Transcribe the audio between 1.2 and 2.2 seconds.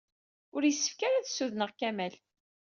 ssudneɣ Kamal.